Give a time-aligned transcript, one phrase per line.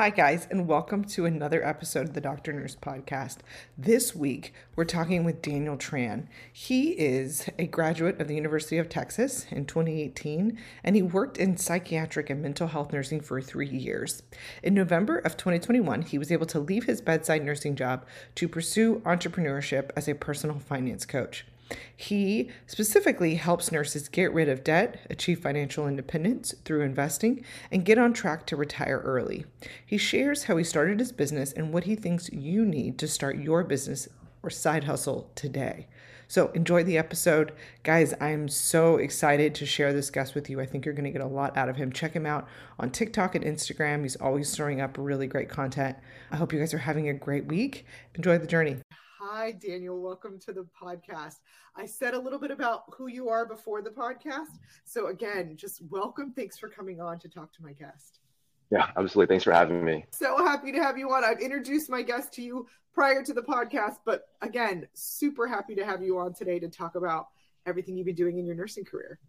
[0.00, 3.40] Hi, guys, and welcome to another episode of the Doctor Nurse Podcast.
[3.76, 6.26] This week, we're talking with Daniel Tran.
[6.50, 11.58] He is a graduate of the University of Texas in 2018, and he worked in
[11.58, 14.22] psychiatric and mental health nursing for three years.
[14.62, 18.06] In November of 2021, he was able to leave his bedside nursing job
[18.36, 21.44] to pursue entrepreneurship as a personal finance coach.
[21.96, 27.98] He specifically helps nurses get rid of debt, achieve financial independence through investing, and get
[27.98, 29.44] on track to retire early.
[29.84, 33.38] He shares how he started his business and what he thinks you need to start
[33.38, 34.08] your business
[34.42, 35.86] or side hustle today.
[36.30, 37.52] So enjoy the episode.
[37.82, 40.60] Guys, I'm so excited to share this guest with you.
[40.60, 41.92] I think you're going to get a lot out of him.
[41.92, 42.46] Check him out
[42.78, 44.02] on TikTok and Instagram.
[44.02, 45.96] He's always throwing up really great content.
[46.30, 47.84] I hope you guys are having a great week.
[48.14, 48.76] Enjoy the journey.
[49.32, 50.00] Hi, Daniel.
[50.00, 51.36] Welcome to the podcast.
[51.76, 54.58] I said a little bit about who you are before the podcast.
[54.84, 56.32] So, again, just welcome.
[56.32, 58.18] Thanks for coming on to talk to my guest.
[58.72, 59.32] Yeah, absolutely.
[59.32, 60.04] Thanks for having me.
[60.10, 61.22] So happy to have you on.
[61.22, 65.84] I've introduced my guest to you prior to the podcast, but again, super happy to
[65.84, 67.28] have you on today to talk about
[67.66, 69.20] everything you've been doing in your nursing career.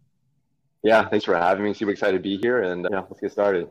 [0.82, 1.74] Yeah, thanks for having me.
[1.74, 3.68] Super excited to be here, and yeah, let's get started.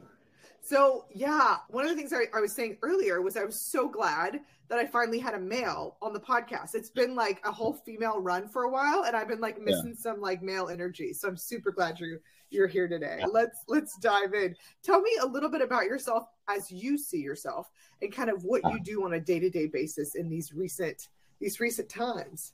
[0.64, 3.90] So, yeah, one of the things I, I, was saying earlier was I was so
[3.90, 6.76] glad that I finally had a male on the podcast.
[6.76, 9.96] It's been like a whole female run for a while, and I've been like missing
[9.96, 10.02] yeah.
[10.02, 11.14] some like male energy.
[11.14, 12.20] So I'm super glad you're
[12.52, 13.18] you're here today.
[13.20, 13.26] Yeah.
[13.26, 14.56] Let's let's dive in.
[14.84, 17.70] Tell me a little bit about yourself as you see yourself,
[18.02, 18.80] and kind of what you uh-huh.
[18.84, 21.08] do on a day to day basis in these recent
[21.40, 22.54] these recent times.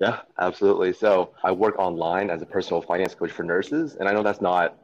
[0.00, 0.92] Yeah, absolutely.
[0.92, 4.40] So I work online as a personal finance coach for nurses, and I know that's
[4.40, 4.78] not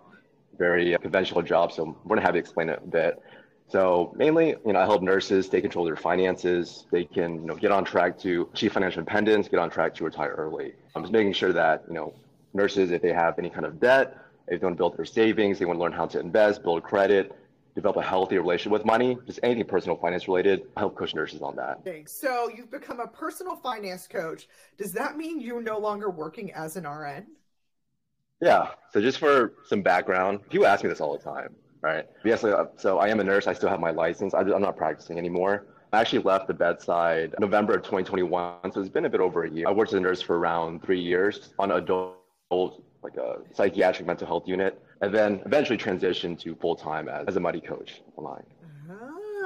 [0.59, 1.73] very uh, conventional job.
[1.73, 3.23] So I'm going to have you explain it a bit.
[3.69, 6.87] So mainly, you know, I help nurses take control of their finances.
[6.91, 10.05] They can, you know, get on track to achieve financial independence, get on track to
[10.05, 10.73] retire early.
[10.95, 12.15] I'm just making sure that, you know,
[12.55, 14.17] nurses, if they have any kind of debt,
[14.48, 16.83] if they want to build their savings, they want to learn how to invest, build
[16.83, 17.33] credit,
[17.75, 21.43] develop a healthy relationship with money, just anything personal finance related, I help coach nurses
[21.43, 21.81] on that.
[22.09, 24.48] So you've become a personal finance coach.
[24.78, 27.27] Does that mean you're no longer working as an RN?
[28.41, 28.69] Yeah.
[28.93, 32.06] So just for some background, people ask me this all the time, right?
[32.25, 32.44] Yes.
[32.44, 33.47] Uh, so I am a nurse.
[33.47, 34.34] I still have my license.
[34.34, 35.66] I'm not practicing anymore.
[35.93, 38.72] I actually left the bedside November of 2021.
[38.72, 39.66] So it's been a bit over a year.
[39.66, 44.26] I worked as a nurse for around three years on adult, like a psychiatric mental
[44.26, 48.44] health unit, and then eventually transitioned to full time as, as a muddy coach online.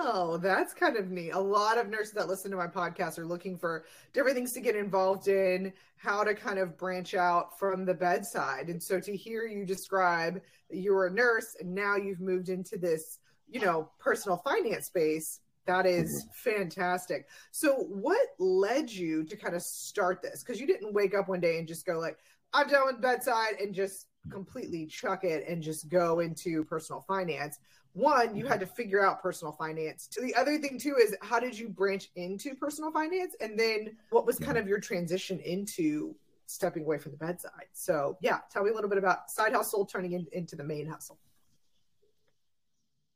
[0.05, 1.31] Oh, that's kind of neat.
[1.31, 4.61] A lot of nurses that listen to my podcast are looking for different things to
[4.61, 8.69] get involved in, how to kind of branch out from the bedside.
[8.69, 12.49] And so to hear you describe that you were a nurse and now you've moved
[12.49, 16.51] into this, you know, personal finance space, that is mm-hmm.
[16.51, 17.29] fantastic.
[17.53, 20.43] So what led you to kind of start this?
[20.43, 22.19] Because you didn't wake up one day and just go like,
[22.53, 27.61] I'm done with bedside and just completely chuck it and just go into personal finance
[27.95, 28.53] one you mm-hmm.
[28.53, 30.09] had to figure out personal finance.
[30.21, 33.35] The other thing too is how did you branch into personal finance?
[33.41, 34.63] And then what was kind mm-hmm.
[34.63, 36.15] of your transition into
[36.47, 37.67] stepping away from the bedside?
[37.73, 40.87] So yeah tell me a little bit about side hustle turning in, into the main
[40.87, 41.19] hustle.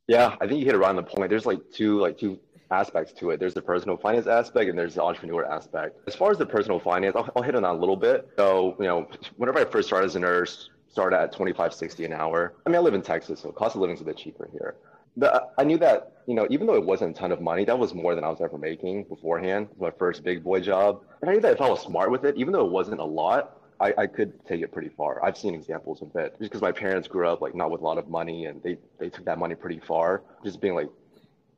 [0.08, 1.30] Yeah i think you hit around the point.
[1.30, 2.38] There's like two like two
[2.70, 3.40] aspects to it.
[3.40, 6.00] There's the personal finance aspect and there's the entrepreneur aspect.
[6.06, 8.28] As far as the personal finance i'll, I'll hit on that a little bit.
[8.36, 12.54] So you know whenever i first started as a nurse start at 25.60 an hour.
[12.64, 14.76] I mean, I live in Texas, so cost of living is a bit cheaper here.
[15.14, 17.78] But I knew that, you know, even though it wasn't a ton of money, that
[17.78, 19.68] was more than I was ever making beforehand.
[19.78, 21.02] my first big boy job.
[21.20, 23.04] And I knew that if I was smart with it, even though it wasn't a
[23.04, 25.22] lot, I, I could take it pretty far.
[25.22, 27.84] I've seen examples of it just because my parents grew up like not with a
[27.84, 30.88] lot of money and they, they took that money pretty far, just being like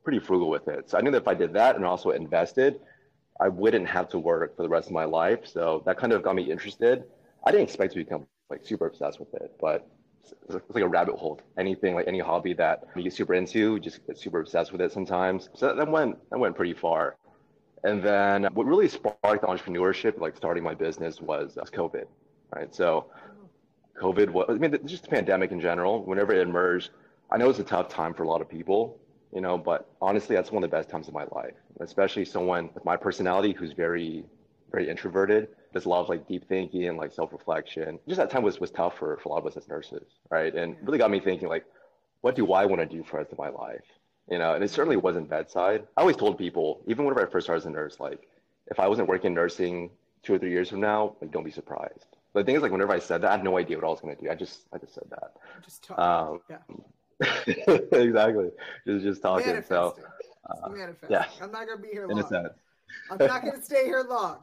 [0.03, 0.89] pretty frugal with it.
[0.89, 2.81] So I knew that if I did that and also invested,
[3.39, 5.47] I wouldn't have to work for the rest of my life.
[5.47, 7.05] So that kind of got me interested.
[7.45, 9.87] I didn't expect to become like super obsessed with it, but
[10.47, 11.39] it's like a rabbit hole.
[11.57, 14.91] Anything like any hobby that you get super into, just get super obsessed with it
[14.91, 15.49] sometimes.
[15.53, 17.15] So that went that went pretty far.
[17.83, 22.05] And then what really sparked entrepreneurship, like starting my business, was, was COVID,
[22.53, 22.75] right?
[22.75, 23.05] So
[24.01, 26.03] COVID was, I mean, just the pandemic in general.
[26.03, 26.89] Whenever it emerged,
[27.31, 28.99] I know it's a tough time for a lot of people,
[29.33, 32.69] you know, but honestly, that's one of the best times of my life, especially someone
[32.73, 34.25] with my personality who's very,
[34.71, 37.99] very introverted there's a lot of like deep thinking and like self-reflection.
[38.07, 40.53] Just that time was was tough for, for a lot of us as nurses, right?
[40.53, 41.65] And really got me thinking like,
[42.21, 43.85] what do I want to do for the rest of my life?
[44.29, 45.87] You know, and it certainly wasn't bedside.
[45.97, 48.27] I always told people, even whenever I first started as a nurse, like
[48.67, 49.89] if I wasn't working nursing
[50.23, 52.05] two or three years from now, like don't be surprised.
[52.33, 53.89] But the thing is, like whenever I said that, I had no idea what I
[53.89, 54.29] was going to do.
[54.29, 55.33] I just, I just said that.
[55.63, 56.03] Just talking.
[56.03, 57.77] Um, yeah.
[57.97, 58.49] exactly.
[58.85, 59.63] Just, just talking.
[59.67, 59.95] So,
[60.47, 60.69] uh,
[61.09, 61.25] yeah.
[61.41, 62.19] I'm not going to be here long.
[62.19, 62.53] In a sense.
[63.11, 64.37] I'm not going to stay here long.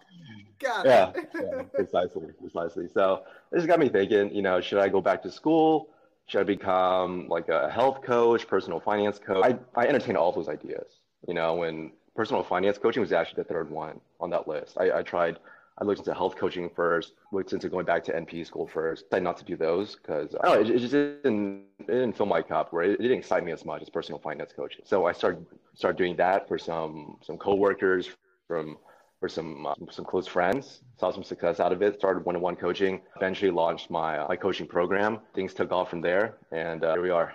[0.59, 1.29] Got it.
[1.35, 2.89] yeah, precisely, precisely.
[2.93, 4.35] So this got me thinking.
[4.35, 5.91] You know, should I go back to school?
[6.27, 9.45] Should I become like a health coach, personal finance coach?
[9.45, 11.01] I, I entertained all those ideas.
[11.29, 14.77] You know, when personal finance coaching was actually the third one on that list.
[14.79, 15.39] I, I tried,
[15.79, 19.05] I looked into health coaching first, looked into going back to NP school first.
[19.05, 22.17] Decided not to do those because I don't know, it, it, just didn't, it didn't
[22.17, 24.83] fill my cup where it, it, didn't excite me as much as personal finance coaching.
[24.85, 25.45] So I started
[25.75, 28.09] started doing that for some some coworkers
[28.47, 28.79] from
[29.21, 30.81] for some uh, some close friends.
[30.99, 31.99] Saw some success out of it.
[31.99, 33.01] Started one-on-one coaching.
[33.17, 35.21] Eventually launched my uh, my coaching program.
[35.35, 37.35] Things took off from there, and uh, here we are.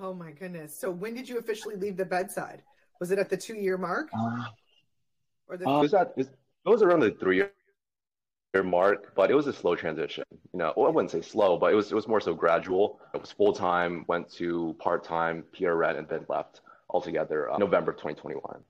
[0.00, 0.76] Oh my goodness!
[0.76, 2.62] So when did you officially leave the bedside?
[3.00, 4.08] Was it at the two-year mark?
[4.16, 4.44] Uh,
[5.48, 6.28] or the- uh, it was at it
[6.64, 7.50] was around the three-year
[8.64, 10.24] mark, but it was a slow transition.
[10.52, 13.00] You know, well, I wouldn't say slow, but it was it was more so gradual.
[13.12, 17.92] It was full time, went to part time, PRN, and then left altogether uh, November
[17.92, 18.62] 2021.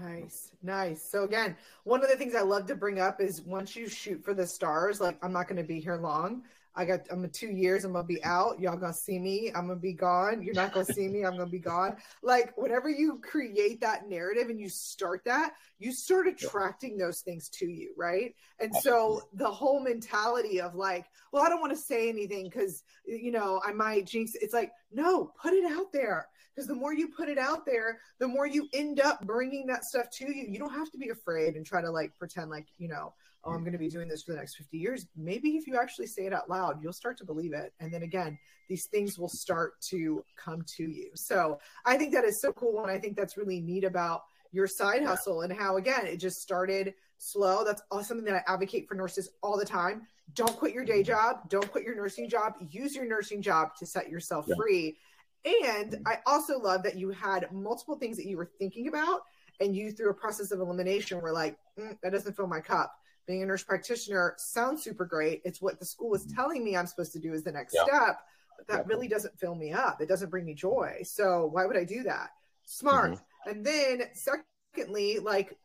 [0.00, 1.02] Nice, nice.
[1.02, 4.24] So again, one of the things I love to bring up is once you shoot
[4.24, 6.42] for the stars, like I'm not going to be here long.
[6.74, 7.84] I got I'm two years.
[7.84, 8.58] I'm gonna be out.
[8.58, 9.52] Y'all gonna see me.
[9.54, 10.42] I'm gonna be gone.
[10.42, 11.24] You're not gonna see me.
[11.24, 11.96] I'm gonna be gone.
[12.24, 17.48] Like whenever you create that narrative and you start that, you start attracting those things
[17.50, 18.34] to you, right?
[18.60, 22.84] And so the whole mentality of like, well, I don't want to say anything because
[23.04, 24.34] you know I might jinx.
[24.34, 27.98] It's like, no, put it out there because the more you put it out there
[28.18, 30.46] the more you end up bringing that stuff to you.
[30.48, 33.14] You don't have to be afraid and try to like pretend like you know
[33.44, 35.06] oh i'm going to be doing this for the next 50 years.
[35.16, 37.72] Maybe if you actually say it out loud you'll start to believe it.
[37.80, 38.38] And then again
[38.68, 41.10] these things will start to come to you.
[41.14, 44.22] So i think that is so cool and i think that's really neat about
[44.52, 47.64] your side hustle and how again it just started slow.
[47.64, 50.02] That's something that i advocate for nurses all the time.
[50.34, 51.12] Don't quit your day mm-hmm.
[51.12, 51.48] job.
[51.48, 52.54] Don't quit your nursing job.
[52.70, 54.56] Use your nursing job to set yourself yeah.
[54.56, 54.96] free
[55.44, 59.22] and I also love that you had multiple things that you were thinking about,
[59.60, 62.94] and you, through a process of elimination, were like, mm, that doesn't fill my cup.
[63.26, 65.42] Being a nurse practitioner sounds super great.
[65.44, 67.84] It's what the school is telling me I'm supposed to do is the next yeah.
[67.84, 68.20] step,
[68.56, 70.00] but that really doesn't fill me up.
[70.00, 70.98] It doesn't bring me joy.
[71.04, 72.30] So why would I do that?
[72.64, 73.12] Smart.
[73.12, 73.50] Mm-hmm.
[73.50, 75.56] And then, secondly, like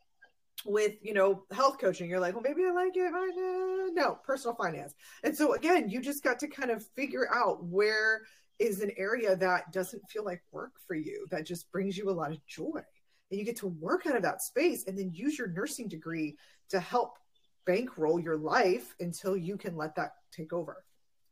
[0.66, 4.56] with you know health coaching you're like well maybe i like it uh, no personal
[4.56, 8.22] finance and so again you just got to kind of figure out where
[8.60, 12.12] is an area that doesn't feel like work for you, that just brings you a
[12.12, 12.82] lot of joy.
[13.30, 16.38] And you get to work out of that space and then use your nursing degree
[16.70, 17.18] to help
[17.66, 20.84] bankroll your life until you can let that take over.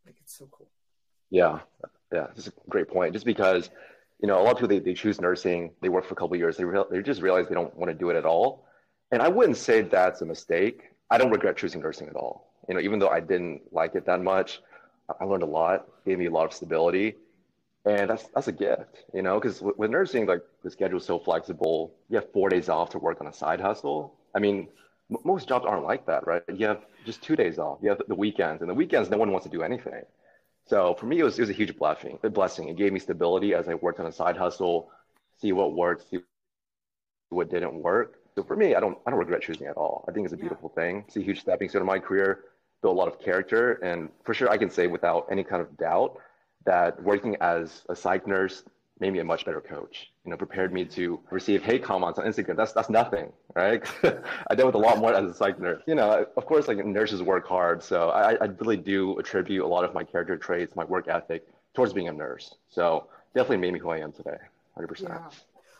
[0.05, 0.69] Like it's so cool.
[1.29, 1.59] Yeah.
[2.13, 2.27] Yeah.
[2.27, 3.13] That's a great point.
[3.13, 3.69] Just because,
[4.21, 6.35] you know, a lot of people, they, they choose nursing, they work for a couple
[6.35, 8.67] years, they, real, they just realize they don't want to do it at all.
[9.11, 10.83] And I wouldn't say that's a mistake.
[11.09, 12.51] I don't regret choosing nursing at all.
[12.67, 14.61] You know, even though I didn't like it that much,
[15.19, 17.15] I learned a lot, gave me a lot of stability.
[17.85, 21.05] And that's that's a gift, you know, because with, with, nursing, like the schedule is
[21.05, 21.93] so flexible.
[22.09, 24.15] You have four days off to work on a side hustle.
[24.33, 24.67] I mean,
[25.11, 26.41] m- most jobs aren't like that, right?
[26.51, 27.77] You have just two days off.
[27.83, 30.01] You have the weekends, and the weekends, no one wants to do anything.
[30.65, 32.17] So for me, it was, it was a huge blessing.
[32.23, 32.69] A blessing.
[32.69, 34.89] It gave me stability as I worked on a side hustle,
[35.39, 36.21] see what worked, see
[37.29, 38.15] what didn't work.
[38.33, 40.05] So for me, I don't I don't regret choosing at all.
[40.07, 40.83] I think it's a beautiful yeah.
[40.83, 41.03] thing.
[41.07, 42.45] It's a huge stepping stone in my career
[42.85, 43.73] built a lot of character.
[43.89, 46.19] And for sure, I can say without any kind of doubt
[46.65, 48.63] that working as a psych nurse
[48.99, 50.11] made me a much better coach.
[50.23, 52.55] You know, prepared me to receive hate comments on Instagram.
[52.55, 53.83] That's that's nothing, right?
[54.49, 55.81] I dealt with a lot more as a psych nurse.
[55.87, 59.67] You know, of course, like nurses work hard, so I, I really do attribute a
[59.67, 62.55] lot of my character traits, my work ethic, towards being a nurse.
[62.69, 64.37] So definitely made me who I am today,
[64.75, 65.21] hundred percent.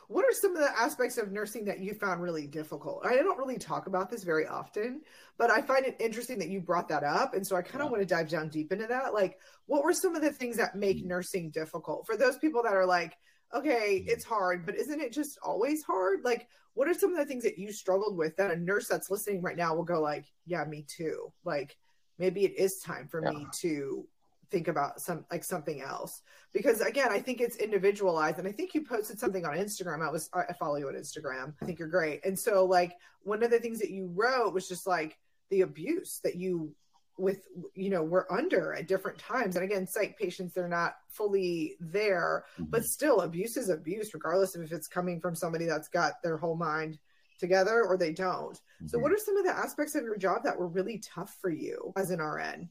[0.08, 3.06] What are some of the aspects of nursing that you found really difficult?
[3.06, 5.02] I don't really talk about this very often,
[5.38, 7.34] but I find it interesting that you brought that up.
[7.34, 7.92] And so I kind of yeah.
[7.92, 9.14] want to dive down deep into that.
[9.14, 11.08] Like, what were some of the things that make mm-hmm.
[11.08, 13.18] nursing difficult for those people that are like,
[13.54, 14.10] okay, mm-hmm.
[14.10, 16.20] it's hard, but isn't it just always hard?
[16.24, 19.10] Like, what are some of the things that you struggled with that a nurse that's
[19.10, 21.32] listening right now will go like, yeah, me too.
[21.46, 21.78] Like,
[22.20, 23.32] maybe it is time for yeah.
[23.32, 24.08] me to
[24.56, 26.22] think about some like something else.
[26.54, 30.02] Because again i think it's individualized and i think you posted something on instagram.
[30.02, 31.54] I was i follow you on instagram.
[31.62, 32.26] I think you're great.
[32.26, 32.94] And so like
[33.24, 35.18] one of the things that you wrote was just like
[35.50, 36.74] the abuse that you
[37.18, 37.42] with
[37.74, 39.58] you know we're under at different times.
[39.58, 42.70] And again psych patients they're not fully there mm-hmm.
[42.70, 46.38] but still abuse is abuse regardless of if it's coming from somebody that's got their
[46.38, 46.98] whole mind
[47.38, 48.56] together or they don't.
[48.56, 48.88] Mm-hmm.
[48.88, 51.50] so what are some of the aspects of your job that were really tough for
[51.50, 52.70] you as an rn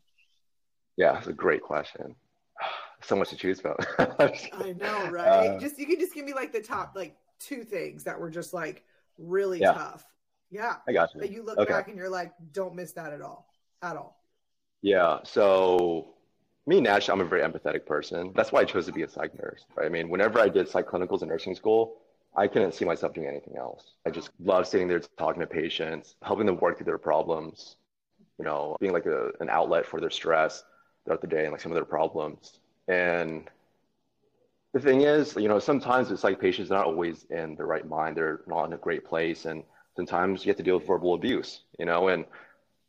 [0.97, 2.15] yeah, it's a great question.
[3.03, 3.77] So much to choose from.
[3.99, 5.27] I know, right?
[5.27, 8.31] Uh, just you can just give me like the top like two things that were
[8.31, 8.83] just like
[9.19, 9.73] really yeah.
[9.73, 10.07] tough.
[10.51, 10.77] Yeah.
[10.89, 11.21] I got you.
[11.21, 11.71] That you look okay.
[11.71, 13.47] back and you're like, don't miss that at all.
[13.83, 14.23] At all.
[14.81, 15.19] Yeah.
[15.25, 16.15] So
[16.67, 18.33] me naturally, I'm a very empathetic person.
[18.35, 19.65] That's why I chose to be a psych nurse.
[19.77, 19.87] Right?
[19.87, 21.97] I mean, whenever I did psych clinicals in nursing school,
[22.37, 23.93] I couldn't see myself doing anything else.
[24.07, 27.77] I just love sitting there talking to patients, helping them work through their problems,
[28.39, 30.65] you know, being like a, an outlet for their stress
[31.05, 32.59] throughout the day and like some of their problems.
[32.89, 33.49] And
[34.73, 37.87] the thing is, you know, sometimes it's like patients are not always in the right
[37.87, 38.17] mind.
[38.17, 39.45] They're not in a great place.
[39.45, 39.63] And
[39.97, 42.25] sometimes you have to deal with verbal abuse, you know, and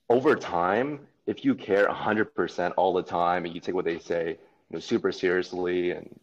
[0.09, 4.29] over time, if you care 100% all the time and you take what they say,
[4.29, 6.19] you know, super seriously and,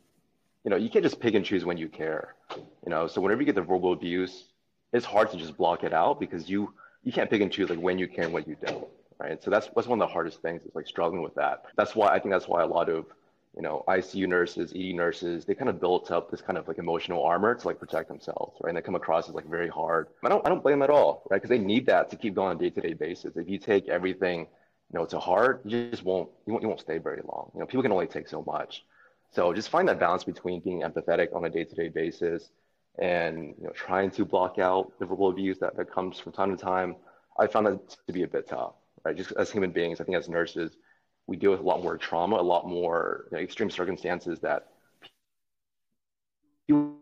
[0.65, 3.41] you know, you can't just pick and choose when you care, you know, so whenever
[3.41, 4.45] you get the verbal abuse,
[4.93, 6.73] it's hard to just block it out because you,
[7.03, 8.87] you can't pick and choose like when you can and when you don't,
[9.19, 9.43] right?
[9.43, 11.65] So that's, that's one of the hardest things is like struggling with that.
[11.77, 13.07] That's why I think that's why a lot of
[13.55, 16.79] you know, ICU nurses, ED nurses, they kind of built up this kind of like
[16.79, 18.71] emotional armor to like protect themselves, right?
[18.71, 20.09] And they come across as like very hard.
[20.25, 21.37] I don't, I don't blame them at all, right?
[21.37, 23.37] Because they need that to keep going on a day-to-day basis.
[23.37, 26.81] If you take everything, you know, to heart, you just won't, you won't, you won't
[26.81, 27.51] stay very long.
[27.53, 28.85] You know, people can only take so much.
[29.33, 32.51] So just find that balance between being empathetic on a day-to-day basis
[32.99, 36.55] and you know trying to block out the verbal abuse that, that comes from time
[36.55, 36.97] to time.
[37.39, 39.17] I found that to be a bit tough, right?
[39.17, 40.77] Just as human beings, I think as nurses,
[41.27, 44.69] we deal with a lot more trauma, a lot more you know, extreme circumstances that
[46.69, 46.97] you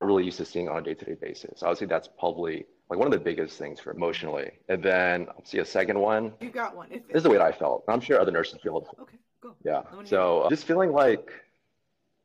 [0.00, 1.62] really used to seeing on a day-to-day basis.
[1.62, 4.52] I would say that's probably like one of the biggest things for emotionally.
[4.68, 6.32] And then I'll see a second one.
[6.40, 6.88] You got one.
[6.90, 7.84] This is the way that I felt.
[7.88, 8.84] I'm sure other nurses feel it.
[9.00, 9.54] Okay, go.
[9.64, 9.82] Yeah.
[10.04, 11.30] So uh, just feeling like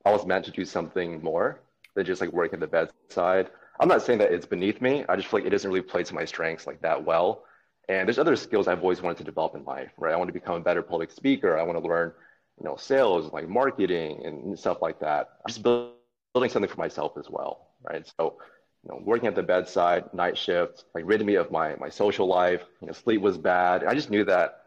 [0.05, 1.61] I was meant to do something more
[1.95, 3.49] than just like working at the bedside.
[3.79, 5.03] I'm not saying that it's beneath me.
[5.09, 7.43] I just feel like it doesn't really play to my strengths like that well.
[7.89, 10.13] And there's other skills I've always wanted to develop in life, right?
[10.13, 11.57] I want to become a better public speaker.
[11.57, 12.13] I want to learn,
[12.57, 15.31] you know, sales, like marketing and stuff like that.
[15.47, 18.09] Just building something for myself as well, right?
[18.17, 18.37] So,
[18.83, 22.27] you know, working at the bedside, night shift, like rid me of my my social
[22.27, 22.61] life.
[22.81, 23.83] You know, sleep was bad.
[23.83, 24.63] I just knew that,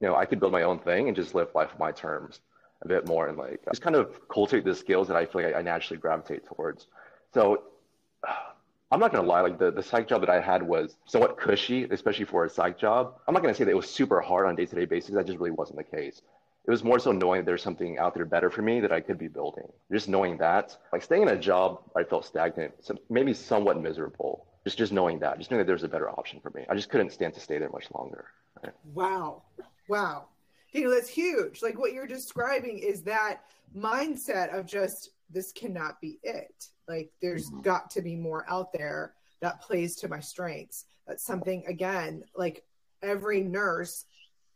[0.00, 2.40] you know, I could build my own thing and just live life on my terms
[2.82, 5.54] a bit more and like just kind of cultivate the skills that I feel like
[5.54, 6.86] I naturally gravitate towards.
[7.32, 7.62] So
[8.96, 11.84] I'm not gonna lie, like the, the psych job that I had was somewhat cushy,
[11.84, 13.16] especially for a psych job.
[13.28, 15.14] I'm not gonna say that it was super hard on a day-to-day basis.
[15.14, 16.22] That just really wasn't the case.
[16.66, 19.02] It was more so knowing that there's something out there better for me that I
[19.02, 19.68] could be building.
[19.92, 24.46] Just knowing that, like staying in a job, I felt stagnant, so maybe somewhat miserable.
[24.64, 26.64] Just just knowing that, just knowing that there's a better option for me.
[26.70, 28.28] I just couldn't stand to stay there much longer.
[28.64, 28.72] Right?
[28.94, 29.42] Wow,
[29.90, 30.24] wow,
[30.72, 31.60] you know that's huge.
[31.60, 33.42] Like what you're describing is that
[33.76, 36.68] mindset of just this cannot be it.
[36.88, 37.62] Like there's mm-hmm.
[37.62, 40.84] got to be more out there that plays to my strengths.
[41.06, 42.64] That's something again, like
[43.02, 44.04] every nurse,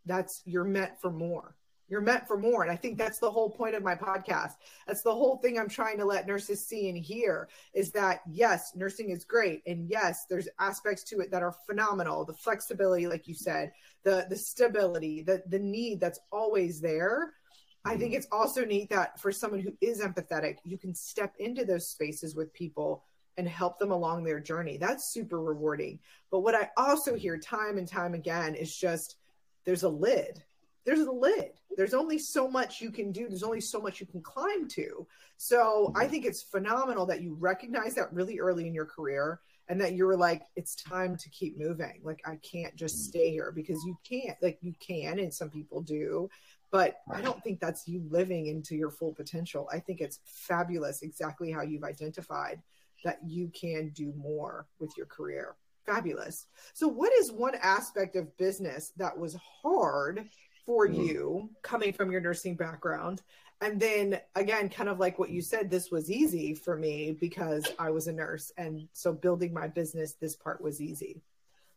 [0.06, 1.54] that's you're meant for more.
[1.88, 2.62] You're meant for more.
[2.62, 4.52] And I think that's the whole point of my podcast.
[4.86, 8.72] That's the whole thing I'm trying to let nurses see and hear is that yes,
[8.76, 9.62] nursing is great.
[9.66, 12.24] And yes, there's aspects to it that are phenomenal.
[12.24, 13.72] The flexibility, like you said,
[14.04, 17.34] the the stability, the the need that's always there.
[17.84, 21.64] I think it's also neat that for someone who is empathetic, you can step into
[21.64, 23.04] those spaces with people
[23.36, 24.76] and help them along their journey.
[24.76, 25.98] That's super rewarding.
[26.30, 29.16] But what I also hear time and time again is just
[29.64, 30.42] there's a lid.
[30.84, 31.52] There's a lid.
[31.76, 33.28] There's only so much you can do.
[33.28, 35.06] There's only so much you can climb to.
[35.36, 39.80] So I think it's phenomenal that you recognize that really early in your career and
[39.80, 42.00] that you were like, it's time to keep moving.
[42.02, 45.80] Like, I can't just stay here because you can't, like, you can, and some people
[45.80, 46.28] do
[46.70, 49.68] but I don't think that's you living into your full potential.
[49.72, 52.62] I think it's fabulous, exactly how you've identified
[53.04, 55.56] that you can do more with your career.
[55.86, 56.46] Fabulous.
[56.74, 60.28] So, what is one aspect of business that was hard
[60.66, 61.06] for mm.
[61.06, 63.22] you coming from your nursing background?
[63.62, 67.66] And then, again, kind of like what you said, this was easy for me because
[67.78, 68.52] I was a nurse.
[68.56, 71.22] And so, building my business, this part was easy.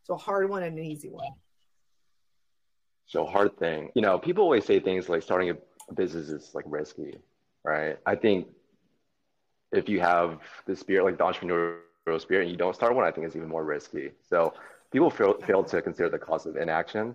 [0.04, 1.32] So, a hard one and an easy one.
[3.06, 3.90] So hard thing.
[3.94, 7.18] You know, people always say things like starting a business is like risky,
[7.62, 7.98] right?
[8.06, 8.48] I think
[9.72, 13.10] if you have the spirit, like the entrepreneurial spirit, and you don't start one, I
[13.10, 14.12] think it's even more risky.
[14.28, 14.54] So
[14.92, 17.14] people fail, fail to consider the cost of inaction.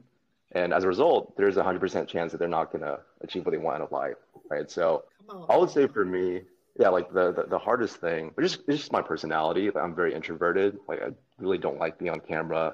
[0.52, 3.52] And as a result, there's a 100% chance that they're not going to achieve what
[3.52, 4.18] they want in life,
[4.50, 4.70] right?
[4.70, 5.04] So
[5.48, 6.42] I would say for me,
[6.80, 9.70] yeah, like the, the, the hardest thing, but just, it's just my personality.
[9.76, 10.80] I'm very introverted.
[10.88, 12.74] Like I really don't like being on camera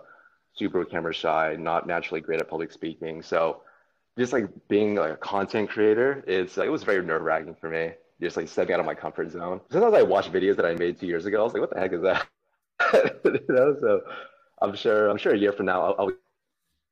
[0.58, 3.22] super camera shy, not naturally great at public speaking.
[3.22, 3.62] So
[4.18, 7.70] just like being like a content creator, it's like, it was very nerve wracking for
[7.70, 7.92] me.
[8.22, 9.60] Just like stepping out of my comfort zone.
[9.70, 11.42] Sometimes I watch videos that I made two years ago.
[11.42, 12.26] I was like, what the heck is that?
[13.26, 14.02] you know, so
[14.62, 16.12] I'm sure, I'm sure a year from now, I'll, I'll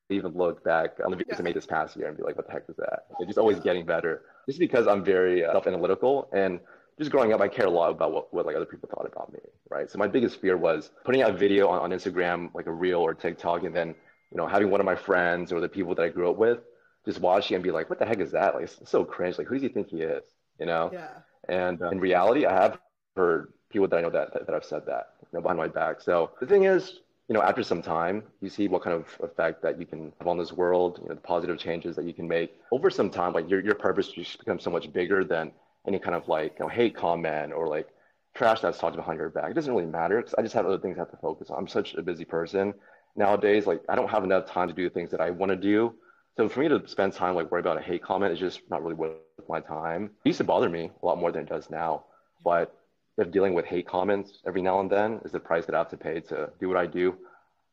[0.09, 1.35] even look back on the videos yeah.
[1.39, 3.05] I made this past year and be like, what the heck is that?
[3.19, 4.23] It's just always getting better.
[4.47, 6.59] Just because I'm very uh, self analytical and
[6.97, 9.31] just growing up, I cared a lot about what, what like other people thought about
[9.33, 9.89] me, right?
[9.89, 12.99] So my biggest fear was putting out a video on, on Instagram, like a reel
[12.99, 13.89] or TikTok, and then
[14.31, 16.59] you know having one of my friends or the people that I grew up with
[17.05, 18.55] just watch it and be like, "What the heck is that?
[18.55, 19.37] Like, it's so cringe.
[19.37, 20.23] Like, who does he think he is?"
[20.59, 20.89] You know?
[20.93, 21.09] Yeah.
[21.49, 22.79] And uh, in reality, I have
[23.15, 25.67] heard people that I know that, that, that have said that, you know, behind my
[25.67, 25.99] back.
[25.99, 29.07] So the thing is, you you know, after some time, you see what kind of
[29.23, 32.13] effect that you can have on this world, you know, the positive changes that you
[32.13, 33.33] can make over some time.
[33.33, 35.51] Like your, your purpose just becomes so much bigger than
[35.87, 37.87] any kind of like, you know, hate comment or like
[38.35, 39.51] trash that's talked behind your back.
[39.51, 41.57] It doesn't really matter because I just have other things I have to focus on.
[41.57, 42.73] I'm such a busy person
[43.15, 43.67] nowadays.
[43.67, 45.93] Like I don't have enough time to do the things that I want to do.
[46.35, 48.81] So for me to spend time like worry about a hate comment is just not
[48.81, 50.11] really worth my time.
[50.25, 52.05] It used to bother me a lot more than it does now.
[52.43, 52.75] But
[53.17, 55.89] if dealing with hate comments every now and then is the price that I have
[55.89, 57.15] to pay to do what I do,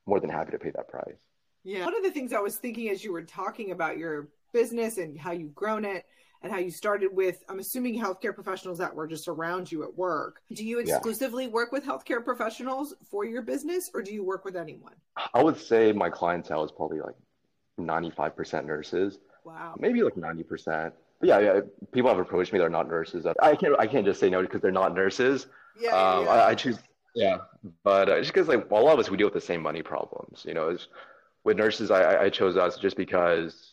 [0.07, 1.17] more than happy to pay that price.
[1.65, 1.85] Yeah.
[1.85, 5.19] One of the things I was thinking as you were talking about your business and
[5.19, 6.05] how you've grown it
[6.43, 9.95] and how you started with, I'm assuming healthcare professionals that were just around you at
[9.97, 10.41] work.
[10.53, 11.51] Do you exclusively yeah.
[11.51, 14.95] work with healthcare professionals for your business or do you work with anyone?
[15.35, 17.17] I would say my clientele is probably like
[17.79, 19.19] 95% nurses.
[19.45, 19.75] Wow.
[19.79, 20.93] Maybe like 90%
[21.23, 21.61] yeah, yeah,
[21.93, 22.59] people have approached me.
[22.59, 23.27] They're not nurses.
[23.43, 23.79] I can't.
[23.79, 25.49] I can't just say no because they're not nurses.
[25.79, 26.31] Yeah, um, yeah.
[26.31, 26.79] I, I, choose.
[27.15, 27.39] Yeah,
[27.85, 29.83] but uh, just because like a lot of us we deal with the same money
[29.83, 30.45] problems.
[30.47, 30.77] You know,
[31.45, 33.70] with nurses, I, I chose us just because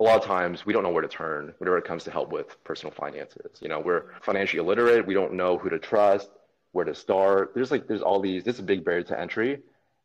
[0.00, 2.30] a lot of times we don't know where to turn whenever it comes to help
[2.30, 3.58] with personal finances.
[3.60, 5.06] You know, we're financially illiterate.
[5.06, 6.30] We don't know who to trust,
[6.72, 7.52] where to start.
[7.54, 8.44] There's like there's all these.
[8.44, 9.60] This is a big barrier to entry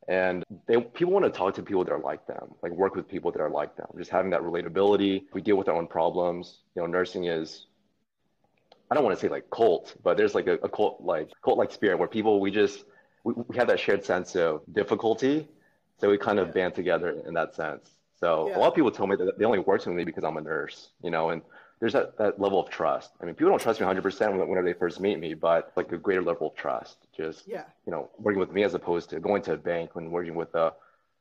[0.07, 3.07] and they people want to talk to people that are like them like work with
[3.07, 6.59] people that are like them just having that relatability we deal with our own problems
[6.75, 7.67] you know nursing is
[8.91, 11.57] i don't want to say like cult but there's like a, a cult like cult
[11.57, 12.83] like spirit where people we just
[13.23, 15.47] we, we have that shared sense of difficulty
[15.99, 16.53] so we kind of yeah.
[16.53, 18.57] band together in that sense so yeah.
[18.57, 20.41] a lot of people tell me that they only work with me because i'm a
[20.41, 21.41] nurse you know and
[21.83, 23.11] there's that, that level of trust.
[23.21, 25.97] I mean, people don't trust me 100% whenever they first meet me, but like a
[25.97, 27.65] greater level of trust, just, yeah.
[27.85, 30.55] you know, working with me as opposed to going to a bank when working with
[30.55, 30.71] a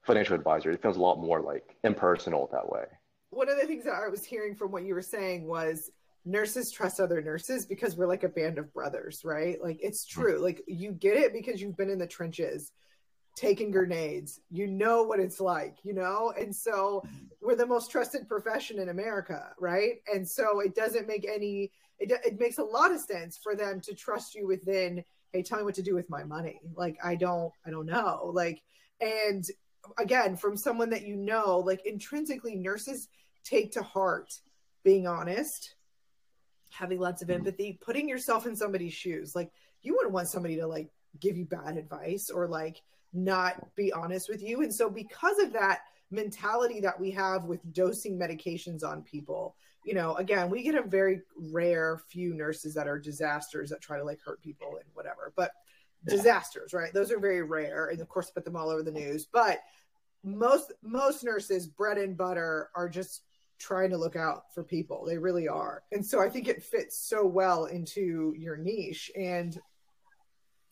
[0.02, 0.70] financial advisor.
[0.70, 2.84] It feels a lot more like impersonal that way.
[3.30, 5.90] One of the things that I was hearing from what you were saying was
[6.24, 9.60] nurses trust other nurses because we're like a band of brothers, right?
[9.60, 10.20] Like it's mm-hmm.
[10.20, 10.38] true.
[10.38, 12.70] Like you get it because you've been in the trenches
[13.34, 14.40] taking grenades.
[14.50, 16.32] You know what it's like, you know?
[16.38, 17.02] And so
[17.40, 20.02] we're the most trusted profession in America, right?
[20.12, 23.80] And so it doesn't make any, it, it makes a lot of sense for them
[23.82, 26.60] to trust you within, hey, tell me what to do with my money.
[26.74, 28.30] Like, I don't, I don't know.
[28.34, 28.62] Like,
[29.00, 29.44] and
[29.98, 33.08] again, from someone that you know, like intrinsically, nurses
[33.44, 34.32] take to heart
[34.84, 35.74] being honest,
[36.70, 37.38] having lots of mm-hmm.
[37.38, 39.34] empathy, putting yourself in somebody's shoes.
[39.34, 39.50] Like,
[39.82, 44.28] you wouldn't want somebody to like give you bad advice or like not be honest
[44.28, 44.62] with you.
[44.62, 49.94] And so, because of that mentality that we have with dosing medications on people, you
[49.94, 54.04] know, again, we get a very rare few nurses that are disasters that try to
[54.04, 55.52] like hurt people and whatever, but
[56.06, 56.16] yeah.
[56.16, 56.92] disasters, right?
[56.92, 57.88] Those are very rare.
[57.88, 59.26] And of course, put them all over the news.
[59.26, 59.60] But
[60.24, 63.22] most most nurses bread and butter are just
[63.58, 66.98] trying to look out for people they really are and so i think it fits
[66.98, 69.60] so well into your niche and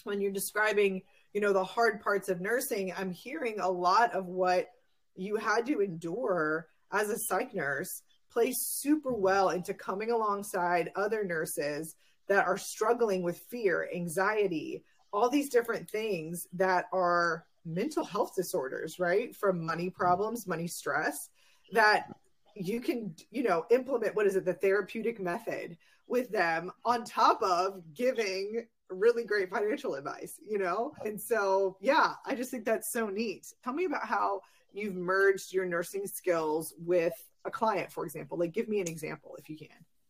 [0.05, 4.27] when you're describing you know the hard parts of nursing i'm hearing a lot of
[4.27, 4.69] what
[5.17, 11.25] you had to endure as a psych nurse plays super well into coming alongside other
[11.25, 11.97] nurses
[12.29, 18.99] that are struggling with fear anxiety all these different things that are mental health disorders
[18.99, 19.35] right?
[19.37, 21.29] From money problems money stress
[21.73, 22.07] that
[22.55, 27.43] you can you know implement what is it the therapeutic method with them on top
[27.43, 30.93] of giving really great financial advice, you know?
[31.05, 33.53] And so, yeah, I just think that's so neat.
[33.63, 34.41] Tell me about how
[34.73, 38.39] you've merged your nursing skills with a client, for example.
[38.39, 39.69] Like, give me an example if you can.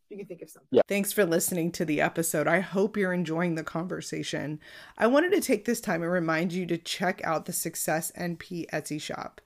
[0.09, 0.69] You can think of something.
[0.73, 0.83] Yeah.
[0.89, 2.49] Thanks for listening to the episode.
[2.49, 4.59] I hope you're enjoying the conversation.
[4.99, 8.67] I wanted to take this time and remind you to check out the Success NP
[8.73, 9.41] Etsy shop.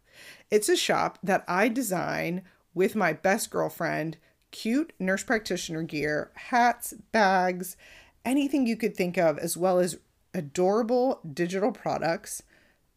[0.51, 4.16] It's a shop that I design with my best girlfriend,
[4.53, 7.77] cute nurse practitioner gear, hats, bags,
[8.25, 9.99] anything you could think of, as well as
[10.33, 12.43] adorable digital products,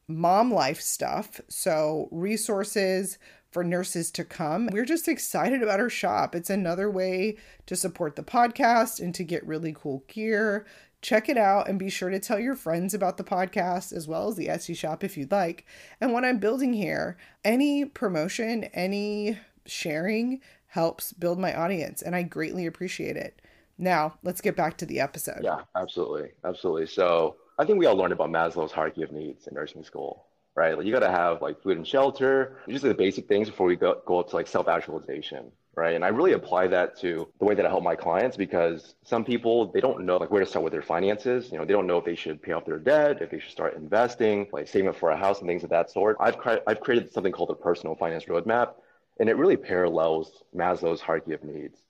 [0.07, 1.39] mom life stuff.
[1.47, 3.17] So, resources
[3.51, 4.67] for nurses to come.
[4.71, 6.35] We're just excited about our shop.
[6.35, 10.65] It's another way to support the podcast and to get really cool gear.
[11.01, 14.27] Check it out and be sure to tell your friends about the podcast as well
[14.27, 15.65] as the Etsy shop if you'd like.
[16.01, 22.23] And what I'm building here, any promotion, any sharing helps build my audience, and I
[22.23, 23.41] greatly appreciate it.
[23.77, 25.41] Now, let's get back to the episode.
[25.43, 26.29] Yeah, absolutely.
[26.43, 26.87] Absolutely.
[26.87, 30.77] So, I think we all learned about Maslow's hierarchy of needs in nursing school, right?
[30.77, 33.75] Like, you got to have like food and shelter, just the basic things before we
[33.75, 35.95] go, go up to like self actualization, right?
[35.95, 39.25] And I really apply that to the way that I help my clients because some
[39.25, 41.51] people, they don't know like where to start with their finances.
[41.51, 43.51] You know, they don't know if they should pay off their debt, if they should
[43.51, 46.17] start investing, like saving up for a house and things of that sort.
[46.19, 46.35] I've,
[46.67, 48.73] I've created something called a personal finance roadmap,
[49.19, 51.81] and it really parallels Maslow's hierarchy of needs,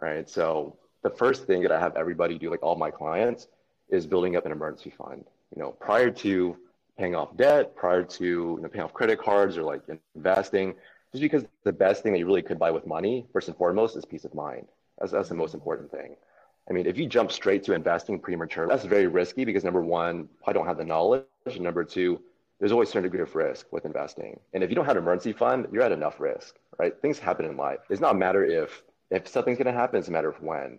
[0.00, 0.28] right?
[0.30, 3.48] So the first thing that I have everybody do, like all my clients,
[3.88, 5.24] is building up an emergency fund.
[5.54, 6.56] You know, prior to
[6.98, 9.82] paying off debt, prior to you know, paying off credit cards or like
[10.14, 10.74] investing,
[11.12, 13.96] just because the best thing that you really could buy with money, first and foremost,
[13.96, 14.66] is peace of mind.
[14.98, 16.16] That's, that's the most important thing.
[16.68, 20.28] I mean, if you jump straight to investing prematurely, that's very risky because number one,
[20.46, 21.24] I don't have the knowledge.
[21.46, 22.20] And number two,
[22.60, 24.38] there's always a certain degree of risk with investing.
[24.52, 26.92] And if you don't have an emergency fund, you're at enough risk, right?
[27.00, 27.80] Things happen in life.
[27.88, 30.78] It's not a matter if if something's gonna happen, it's a matter of when.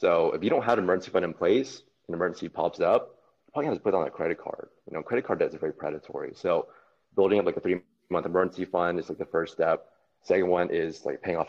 [0.00, 3.52] So if you don't have an emergency fund in place, an emergency pops up, you
[3.52, 4.68] probably have to put on a credit card.
[4.90, 6.32] You know, credit card debt is very predatory.
[6.34, 6.68] So
[7.14, 9.88] building up like a three month emergency fund is like the first step.
[10.22, 11.48] Second one is like paying off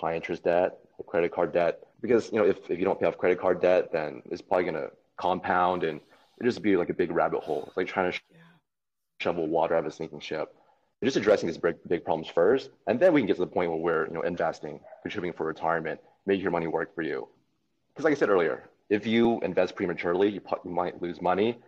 [0.00, 1.78] high interest debt, credit card debt.
[2.00, 4.64] Because you know, if, if you don't pay off credit card debt, then it's probably
[4.64, 6.00] gonna compound and
[6.40, 7.64] it just be like a big rabbit hole.
[7.68, 8.38] It's like trying to yeah.
[9.20, 10.52] shovel water out of a sinking ship.
[11.00, 13.46] We're just addressing these big, big problems first, and then we can get to the
[13.46, 17.28] point where we're you know investing, contributing for retirement, making your money work for you.
[17.96, 21.58] Because like I said earlier, if you invest prematurely, you, you might lose money.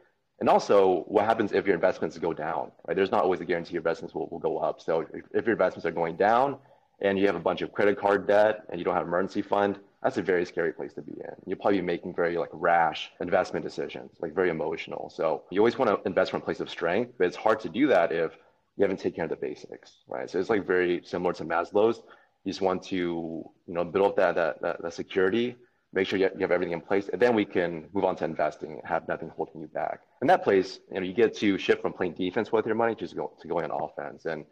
[0.41, 2.71] And also, what happens if your investments go down?
[2.87, 2.95] Right?
[2.95, 4.81] There's not always a guarantee your investments will, will go up.
[4.81, 6.59] So if, if your investments are going down,
[7.01, 9.43] and you have a bunch of credit card debt and you don't have an emergency
[9.43, 11.35] fund, that's a very scary place to be in.
[11.47, 15.11] You'll probably be making very like rash investment decisions, like very emotional.
[15.11, 17.69] So you always want to invest from a place of strength, but it's hard to
[17.69, 18.33] do that if
[18.77, 20.31] you haven't taken care of the basics, right?
[20.31, 22.03] So it's like very similar to Maslow's.
[22.45, 25.57] You just want to, you know, build up that that, that, that security,
[25.93, 28.73] make sure you have everything in place, and then we can move on to investing
[28.73, 30.01] and have nothing holding you back.
[30.21, 32.95] In that place, you know, you get to shift from playing defense with your money
[32.97, 34.27] to go to going on offense.
[34.27, 34.45] And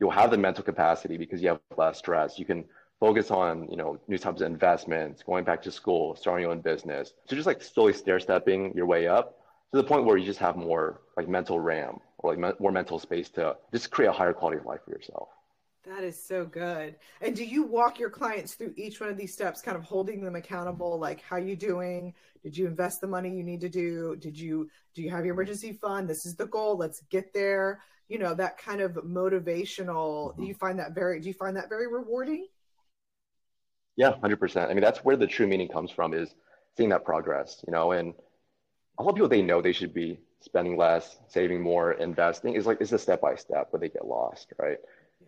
[0.00, 2.38] you'll have the mental capacity because you have less stress.
[2.38, 2.64] You can
[2.98, 6.60] focus on, you know, new types of investments, going back to school, starting your own
[6.60, 7.12] business.
[7.26, 9.38] So just like slowly stair stepping your way up
[9.72, 12.72] to the point where you just have more like mental RAM or like me- more
[12.72, 15.28] mental space to just create a higher quality of life for yourself.
[15.84, 16.96] That is so good.
[17.22, 20.22] And do you walk your clients through each one of these steps, kind of holding
[20.22, 20.98] them accountable?
[20.98, 22.12] Like, how you doing?
[22.42, 24.16] Did you invest the money you need to do?
[24.16, 26.08] Did you do you have your emergency fund?
[26.08, 26.76] This is the goal.
[26.76, 30.42] Let's get there you know that kind of motivational mm-hmm.
[30.42, 32.46] you find that very do you find that very rewarding
[33.96, 36.34] yeah 100% i mean that's where the true meaning comes from is
[36.76, 38.12] seeing that progress you know and
[38.98, 42.66] a lot of people they know they should be spending less saving more investing is
[42.66, 44.78] like it's a step by step but they get lost right.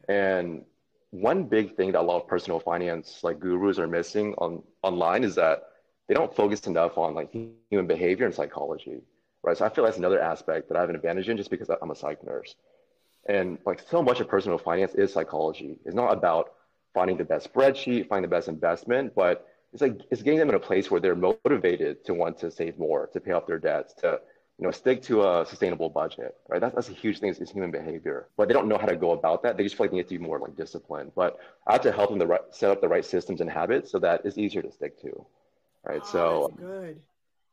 [0.09, 0.65] And
[1.11, 5.25] one big thing that a lot of personal finance like gurus are missing on online
[5.25, 5.65] is that
[6.09, 9.03] they don't focus enough on like human behavior and psychology
[9.43, 11.71] right so i feel that's another aspect that i have an advantage in just because
[11.83, 12.55] i'm a psych nurse
[13.27, 15.79] and like so much of personal finance is psychology.
[15.85, 16.55] It's not about
[16.95, 20.57] finding the best spreadsheet, finding the best investment, but it's like it's getting them in
[20.57, 23.95] a place where they're motivated to want to save more, to pay off their debts,
[23.95, 24.21] to
[24.62, 26.37] you know stick to a sustainable budget.
[26.48, 26.61] Right?
[26.61, 27.35] That's that's a huge thing.
[27.37, 29.57] It's human behavior, but they don't know how to go about that.
[29.57, 31.11] They just feel like they need to be more like disciplined.
[31.16, 33.90] But I have to help them to right, set up the right systems and habits
[33.90, 35.27] so that it's easier to stick to.
[35.85, 36.01] Right.
[36.05, 37.01] Oh, so good.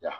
[0.03, 0.11] Yeah.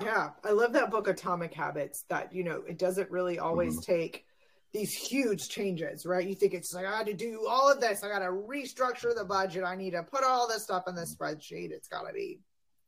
[0.00, 0.04] yeah.
[0.04, 0.30] Yeah.
[0.44, 2.04] I love that book, Atomic Habits.
[2.08, 3.92] That you know, it doesn't really always mm-hmm.
[3.92, 4.24] take
[4.72, 6.24] these huge changes, right?
[6.24, 8.04] You think it's like, I got to do all of this.
[8.04, 9.64] I got to restructure the budget.
[9.64, 11.72] I need to put all this stuff in the spreadsheet.
[11.72, 12.38] It's got to be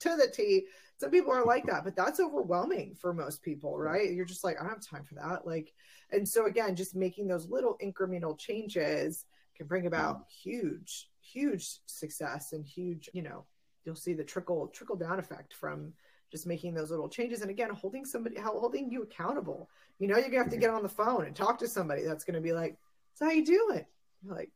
[0.01, 0.66] to the T.
[1.00, 4.12] Some people are like that, but that's overwhelming for most people, right?
[4.12, 5.46] You're just like, I don't have time for that.
[5.46, 5.72] Like,
[6.12, 9.26] and so again, just making those little incremental changes
[9.57, 10.24] can bring about mm.
[10.30, 13.44] huge, huge success and huge, you know,
[13.85, 15.92] you'll see the trickle trickle down effect from
[16.30, 20.30] just making those little changes and again holding somebody holding you accountable you know you're
[20.30, 22.76] gonna have to get on the phone and talk to somebody that's gonna be like
[23.14, 23.85] so how you doing
[24.27, 24.51] like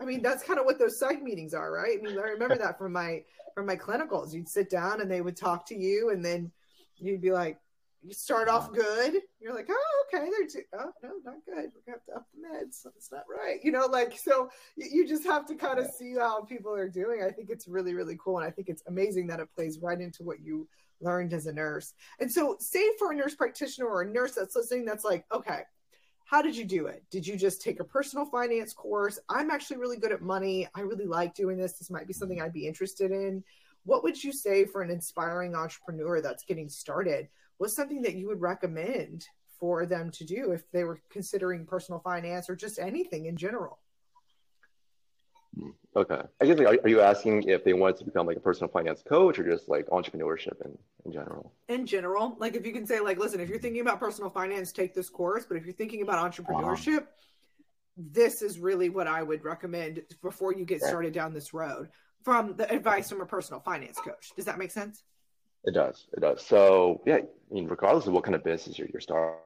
[0.00, 1.98] i mean that's kind of what those psych meetings are right?
[1.98, 3.22] I mean i remember that from my
[3.54, 4.32] from my clinicals.
[4.32, 6.50] You'd sit down and they would talk to you and then
[6.96, 7.58] you'd be like
[8.04, 8.72] you start off uh-huh.
[8.74, 9.22] good.
[9.40, 10.28] You're like oh okay.
[10.30, 11.70] They're too, oh no not good.
[11.86, 12.82] We have to up the meds.
[12.82, 13.60] That's not right.
[13.62, 17.22] You know like so you just have to kind of see how people are doing.
[17.22, 20.00] I think it's really really cool and i think it's amazing that it plays right
[20.00, 20.68] into what you
[21.00, 21.94] learned as a nurse.
[22.20, 25.62] And so, say for a nurse practitioner or a nurse that's listening, that's like, okay,
[26.32, 27.04] how did you do it?
[27.10, 29.18] Did you just take a personal finance course?
[29.28, 30.66] I'm actually really good at money.
[30.74, 31.74] I really like doing this.
[31.74, 32.46] This might be something mm-hmm.
[32.46, 33.44] I'd be interested in.
[33.84, 37.28] What would you say for an inspiring entrepreneur that's getting started?
[37.58, 39.26] What's something that you would recommend
[39.60, 43.78] for them to do if they were considering personal finance or just anything in general?
[45.94, 46.20] Okay.
[46.40, 48.70] I guess like, are, are, you asking if they wanted to become like a personal
[48.70, 51.52] finance coach or just like entrepreneurship in, in general?
[51.68, 54.72] In general, like if you can say like, listen, if you're thinking about personal finance,
[54.72, 55.44] take this course.
[55.46, 57.06] But if you're thinking about entrepreneurship, wow.
[57.96, 61.88] this is really what I would recommend before you get started down this road
[62.22, 64.30] from the advice from a personal finance coach.
[64.34, 65.02] Does that make sense?
[65.64, 66.06] It does.
[66.16, 66.44] It does.
[66.44, 69.36] So yeah, I mean, regardless of what kind of business you're, you're starting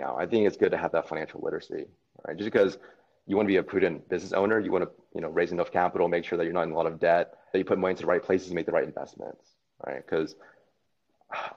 [0.00, 1.86] out, I think it's good to have that financial literacy,
[2.26, 2.36] right?
[2.36, 2.78] Just because
[3.26, 4.60] you want to be a prudent business owner.
[4.60, 6.76] You want to, you know, raise enough capital, make sure that you're not in a
[6.76, 8.84] lot of debt, that you put money into the right places, and make the right
[8.84, 9.52] investments,
[9.86, 10.04] right?
[10.04, 10.34] Because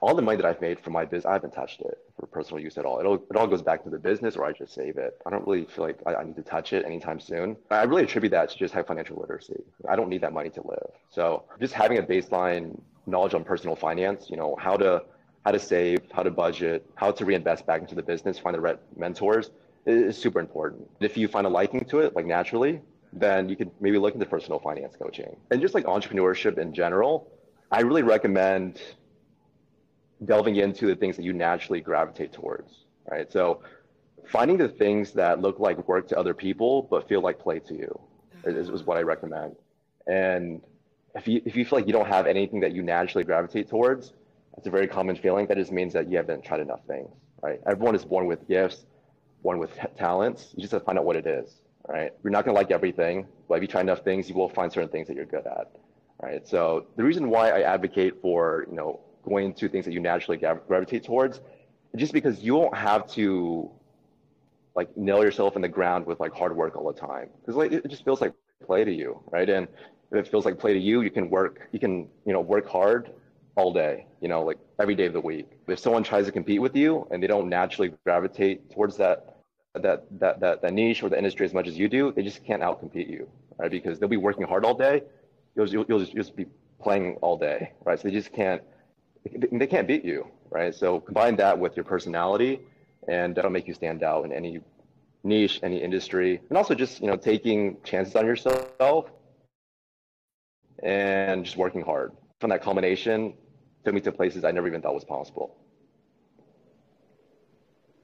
[0.00, 2.62] all the money that I've made from my business, I haven't touched it for personal
[2.62, 3.00] use at all.
[3.00, 5.20] It all, it all goes back to the business or I just save it.
[5.26, 7.56] I don't really feel like I, I need to touch it anytime soon.
[7.70, 9.62] I really attribute that to just have financial literacy.
[9.88, 10.90] I don't need that money to live.
[11.10, 15.02] So just having a baseline knowledge on personal finance, you know, how to
[15.44, 18.60] how to save, how to budget, how to reinvest back into the business, find the
[18.60, 19.50] right mentors
[19.88, 20.88] is super important.
[21.00, 22.80] If you find a liking to it, like naturally,
[23.12, 25.36] then you could maybe look into personal finance coaching.
[25.50, 27.30] And just like entrepreneurship in general,
[27.70, 28.80] I really recommend
[30.24, 33.30] delving into the things that you naturally gravitate towards, right?
[33.30, 33.62] So
[34.26, 37.74] finding the things that look like work to other people but feel like play to
[37.74, 38.00] you
[38.44, 39.56] is, is what I recommend.
[40.06, 40.60] And
[41.14, 44.12] if you if you feel like you don't have anything that you naturally gravitate towards,
[44.54, 45.46] that's a very common feeling.
[45.46, 47.10] That just means that you haven't tried enough things,
[47.42, 47.60] right?
[47.66, 48.84] Everyone is born with gifts,
[49.42, 50.52] born with talents.
[50.54, 52.12] You just have to find out what it is, right?
[52.22, 54.88] You're not gonna like everything, but if you try enough things, you will find certain
[54.88, 55.70] things that you're good at,
[56.22, 56.46] right?
[56.46, 60.38] So the reason why I advocate for you know going to things that you naturally
[60.38, 61.40] gravitate towards,
[61.96, 63.70] just because you won't have to
[64.74, 67.72] like nail yourself in the ground with like hard work all the time because like
[67.72, 68.32] it just feels like
[68.66, 69.48] play to you, right?
[69.48, 69.66] And
[70.12, 72.68] if it feels like play to you, you can work, you can you know work
[72.68, 73.10] hard
[73.58, 75.48] all day, you know, like every day of the week.
[75.66, 79.16] If someone tries to compete with you and they don't naturally gravitate towards that
[79.74, 82.44] that that that, that niche or the industry as much as you do, they just
[82.44, 83.70] can't outcompete you, right?
[83.70, 85.02] Because they'll be working hard all day,
[85.56, 86.46] you'll you'll, you'll just, just be
[86.80, 87.98] playing all day, right?
[87.98, 88.62] So they just can't
[89.52, 90.72] they can't beat you, right?
[90.74, 92.60] So combine that with your personality,
[93.08, 94.60] and that'll make you stand out in any
[95.24, 99.10] niche, any industry, and also just you know taking chances on yourself
[100.82, 102.12] and just working hard.
[102.40, 103.34] From that culmination,
[103.88, 105.56] took me to places I never even thought was possible.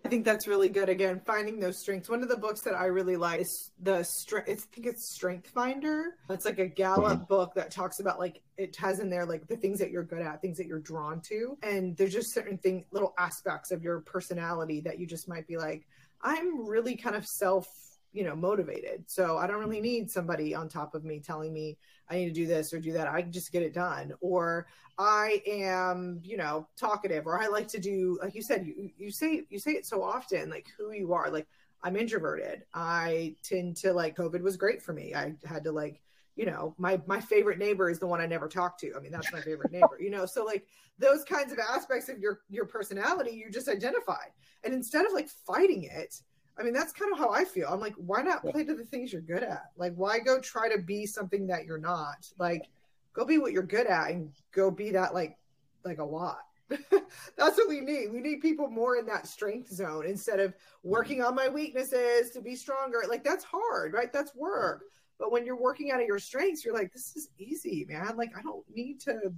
[0.02, 0.88] I think that's really good.
[0.88, 2.08] Again, finding those strengths.
[2.08, 4.48] One of the books that I really like is the strength.
[4.50, 6.16] I think it's Strength Finder.
[6.28, 7.24] It's like a Gallup mm-hmm.
[7.24, 10.20] book that talks about like it has in there like the things that you're good
[10.20, 14.00] at, things that you're drawn to, and there's just certain thing, little aspects of your
[14.00, 15.86] personality that you just might be like,
[16.22, 17.66] I'm really kind of self
[18.14, 19.04] you know motivated.
[19.08, 21.76] So i don't really need somebody on top of me telling me
[22.08, 23.08] i need to do this or do that.
[23.08, 24.14] I can just get it done.
[24.20, 28.88] Or i am you know talkative or i like to do like you said you
[28.96, 31.28] you say you say it so often like who you are.
[31.30, 31.48] Like
[31.82, 32.64] i'm introverted.
[32.72, 35.14] I tend to like covid was great for me.
[35.14, 36.00] I had to like
[36.36, 38.94] you know my my favorite neighbor is the one i never talk to.
[38.96, 40.24] I mean that's my favorite neighbor you know?
[40.24, 40.66] So like
[41.00, 44.30] those kinds of aspects of your your personality you just identified
[44.62, 46.20] and instead of like fighting it
[46.58, 47.68] I mean, that's kind of how I feel.
[47.68, 49.70] I'm like, why not play to the things you're good at?
[49.76, 52.28] Like, why go try to be something that you're not?
[52.38, 52.62] Like,
[53.12, 55.36] go be what you're good at and go be that like
[55.84, 56.38] like a lot.
[56.68, 58.10] that's what we need.
[58.12, 62.40] We need people more in that strength zone instead of working on my weaknesses to
[62.40, 63.02] be stronger.
[63.08, 64.12] Like that's hard, right?
[64.12, 64.84] That's work.
[65.18, 68.16] But when you're working out of your strengths, you're like, this is easy, man.
[68.16, 69.32] Like I don't need to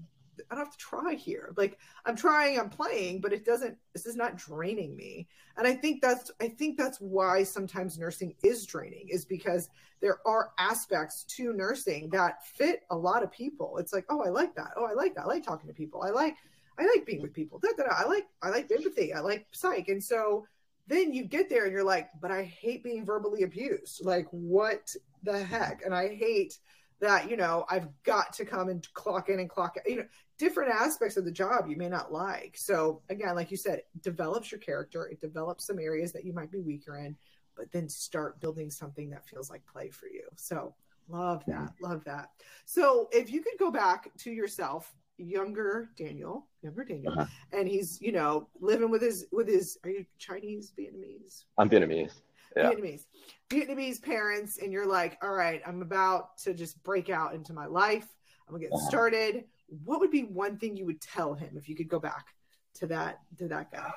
[0.51, 1.53] I don't have to try here.
[1.57, 3.77] Like I'm trying, I'm playing, but it doesn't.
[3.93, 5.29] This is not draining me.
[5.57, 9.69] And I think that's I think that's why sometimes nursing is draining, is because
[10.01, 13.79] there are aspects to nursing that fit a lot of people.
[13.79, 14.73] It's like, oh, I like that.
[14.77, 15.25] Oh, I like that.
[15.25, 16.03] I like talking to people.
[16.03, 16.37] I like
[16.79, 17.59] I like being with people.
[17.59, 17.95] Da, da, da.
[17.97, 19.13] I like I like empathy.
[19.13, 19.89] I like psych.
[19.89, 20.47] And so
[20.87, 24.05] then you get there and you're like, but I hate being verbally abused.
[24.05, 25.83] Like what the heck?
[25.85, 26.59] And I hate
[27.01, 30.05] that you know i've got to come and clock in and clock out you know
[30.39, 32.57] different aspects of the job you may not like.
[32.57, 36.53] So again like you said develops your character it develops some areas that you might
[36.53, 37.17] be weaker in
[37.57, 40.25] but then start building something that feels like play for you.
[40.37, 40.75] So
[41.09, 42.31] love that love that.
[42.65, 47.25] So if you could go back to yourself younger daniel younger daniel uh-huh.
[47.55, 51.45] and he's you know living with his with his are you chinese vietnamese?
[51.57, 52.21] I'm vietnamese
[52.57, 52.71] yeah.
[52.71, 53.05] Vietnamese,
[53.51, 57.67] Vietnamese parents, and you're like, all right, I'm about to just break out into my
[57.67, 58.07] life.
[58.49, 58.89] I'm gonna get uh-huh.
[58.89, 59.45] started.
[59.85, 62.27] What would be one thing you would tell him if you could go back
[62.75, 63.91] to that to that guy?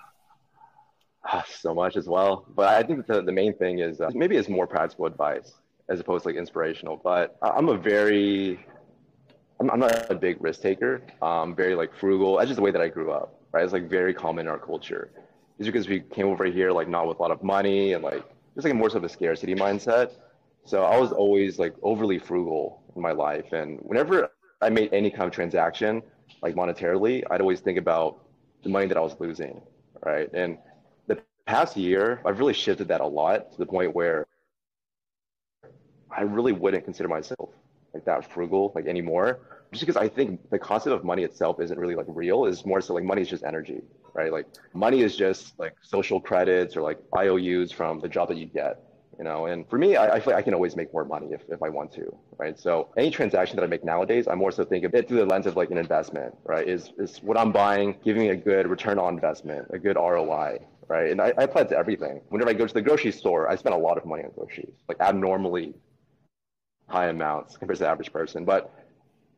[1.47, 4.49] So much as well, but I think the, the main thing is uh, maybe it's
[4.49, 5.53] more practical advice
[5.89, 6.99] as opposed to like inspirational.
[7.03, 8.59] But I'm a very
[9.59, 11.01] I'm, I'm not a big risk taker.
[11.21, 12.37] I'm very like frugal.
[12.37, 13.35] That's just the way that I grew up.
[13.51, 15.09] Right, it's like very common in our culture.
[15.57, 18.23] It's because we came over here like not with a lot of money and like
[18.55, 20.11] just like more so of a scarcity mindset.
[20.65, 23.53] So I was always like overly frugal in my life.
[23.53, 24.29] And whenever
[24.61, 26.01] I made any kind of transaction,
[26.41, 28.25] like monetarily, I'd always think about
[28.63, 29.61] the money that I was losing.
[30.05, 30.29] Right.
[30.33, 30.57] And
[31.07, 34.25] the past year, I've really shifted that a lot to the point where
[36.11, 37.49] I really wouldn't consider myself
[37.93, 39.39] like that frugal like anymore.
[39.71, 42.45] Just because I think the concept of money itself isn't really like real.
[42.45, 43.81] Is more so like money is just energy
[44.13, 44.31] right?
[44.31, 48.45] Like money is just like social credits or like IOUs from the job that you
[48.45, 48.81] get,
[49.17, 49.45] you know.
[49.45, 51.61] And for me, I, I feel like I can always make more money if, if
[51.63, 52.57] I want to, right?
[52.59, 55.25] So any transaction that I make nowadays, I'm more so think of it through the
[55.25, 56.67] lens of like an investment, right?
[56.67, 60.59] Is is what I'm buying giving me a good return on investment, a good ROI,
[60.87, 61.11] right?
[61.11, 62.21] And I, I apply it to everything.
[62.29, 64.73] Whenever I go to the grocery store, I spend a lot of money on groceries,
[64.87, 65.73] like abnormally
[66.87, 68.45] high amounts compared to the average person.
[68.45, 68.73] But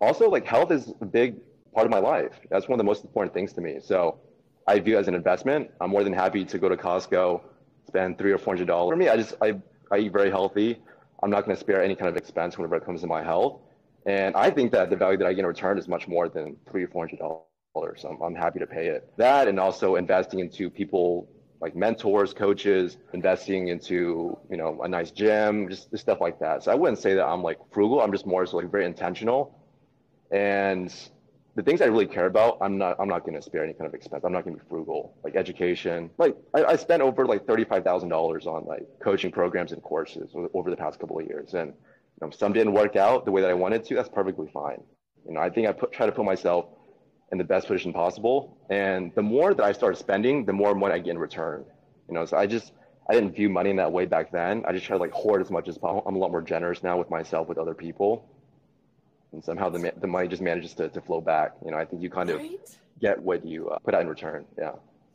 [0.02, 1.36] also, like health is a big
[1.74, 2.34] part of my life.
[2.50, 3.80] That's one of the most important things to me.
[3.82, 4.20] So
[4.68, 5.70] I view it as an investment.
[5.80, 7.42] I'm more than happy to go to Costco,
[7.88, 8.94] spend three or four hundred dollars.
[8.94, 9.60] For me, I just I,
[9.92, 10.80] I eat very healthy.
[11.24, 13.62] I'm not going to spare any kind of expense whenever it comes to my health.
[14.08, 16.58] And I think that the value that I get in return is much more than
[16.70, 18.02] three or four hundred dollars.
[18.02, 19.12] So I'm, I'm happy to pay it.
[19.18, 21.30] That and also investing into people
[21.62, 26.64] like mentors, coaches, investing into you know a nice gym, just, just stuff like that.
[26.64, 28.02] So I wouldn't say that I'm like frugal.
[28.02, 29.61] I'm just more so like very intentional.
[30.32, 30.94] And
[31.56, 33.88] the things I really care about, I'm not I'm not going to spare any kind
[33.88, 34.24] of expense.
[34.24, 35.18] I'm not going to be frugal.
[35.24, 39.32] Like education, like I, I spent over like thirty five thousand dollars on like coaching
[39.32, 42.96] programs and courses over the past couple of years, and you know, some didn't work
[42.96, 43.96] out the way that I wanted to.
[43.96, 44.82] That's perfectly fine.
[45.28, 46.66] You know, I think I put try to put myself
[47.32, 50.94] in the best position possible, and the more that I started spending, the more money
[50.94, 51.66] I get in return.
[52.08, 52.72] You know, so I just
[53.10, 54.64] I didn't view money in that way back then.
[54.66, 56.04] I just tried to like hoard as much as possible.
[56.08, 58.30] I'm a lot more generous now with myself, with other people
[59.34, 61.54] and somehow the, the money just manages to, to flow back.
[61.64, 62.54] You know, I think you kind right?
[62.54, 64.46] of get what you uh, put out in return.
[64.58, 64.74] Yeah.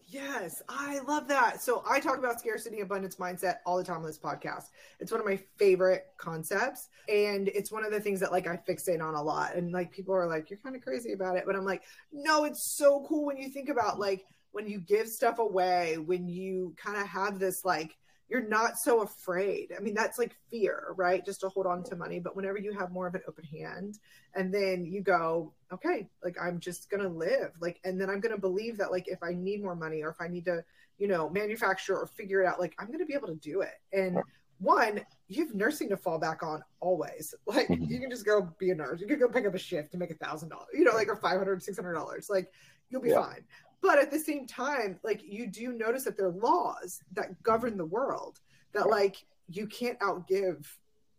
[0.08, 1.60] Yes, I love that.
[1.60, 4.66] So I talk about scarcity abundance mindset all the time on this podcast.
[5.00, 8.56] It's one of my favorite concepts and it's one of the things that like I
[8.56, 11.44] fixate on a lot and like people are like you're kind of crazy about it,
[11.44, 15.08] but I'm like no, it's so cool when you think about like when you give
[15.08, 17.96] stuff away, when you kind of have this like
[18.28, 19.72] you're not so afraid.
[19.76, 21.24] I mean, that's like fear, right?
[21.24, 22.18] Just to hold on to money.
[22.18, 23.98] But whenever you have more of an open hand
[24.34, 28.20] and then you go, okay, like I'm just going to live, like, and then I'm
[28.20, 30.64] going to believe that, like, if I need more money or if I need to,
[30.98, 33.60] you know, manufacture or figure it out, like, I'm going to be able to do
[33.60, 33.74] it.
[33.92, 34.18] And
[34.58, 37.32] one, you have nursing to fall back on always.
[37.46, 37.84] Like, mm-hmm.
[37.84, 39.00] you can just go be a nurse.
[39.00, 41.08] You can go pick up a shift to make a thousand dollars, you know, like,
[41.08, 42.28] or 500, 600 dollars.
[42.28, 42.50] Like,
[42.90, 43.22] you'll be yeah.
[43.22, 43.44] fine
[43.86, 47.76] but at the same time like you do notice that there are laws that govern
[47.76, 48.40] the world
[48.72, 50.66] that like you can't outgive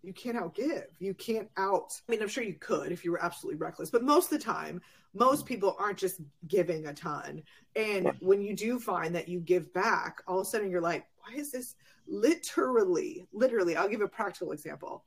[0.03, 0.86] you can't outgive.
[0.99, 4.03] You can't out i mean i'm sure you could if you were absolutely reckless but
[4.03, 4.82] most of the time
[5.13, 7.41] most people aren't just giving a ton.
[7.75, 11.06] And when you do find that you give back all of a sudden you're like
[11.19, 11.75] why is this
[12.08, 15.03] literally literally i'll give a practical example.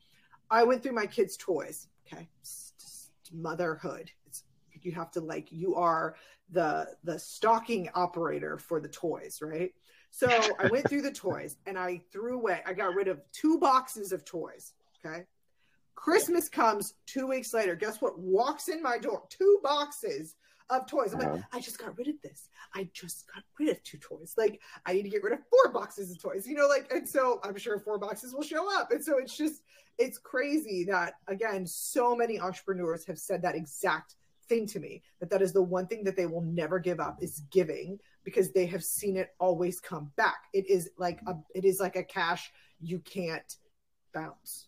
[0.50, 2.28] I went through my kids toys okay
[3.32, 4.10] motherhood.
[4.26, 4.44] It's
[4.84, 6.16] you have to like you are
[6.50, 9.72] the the stocking operator for the toys, right?
[10.10, 12.62] So I went through the toys and I threw away.
[12.66, 14.72] I got rid of two boxes of toys.
[15.04, 15.24] Okay.
[15.94, 17.76] Christmas comes two weeks later.
[17.76, 18.18] Guess what?
[18.18, 19.22] Walks in my door.
[19.28, 20.34] Two boxes
[20.70, 21.12] of toys.
[21.12, 21.42] I'm like, uh-huh.
[21.52, 22.48] I just got rid of this.
[22.74, 24.34] I just got rid of two toys.
[24.38, 27.08] Like, I need to get rid of four boxes of toys, you know, like, and
[27.08, 28.92] so I'm sure four boxes will show up.
[28.92, 29.62] And so it's just,
[29.98, 34.14] it's crazy that, again, so many entrepreneurs have said that exact
[34.50, 37.42] to me that that is the one thing that they will never give up is
[37.50, 40.44] giving because they have seen it always come back.
[40.52, 43.56] It is like a it is like a cash you can't
[44.12, 44.66] bounce.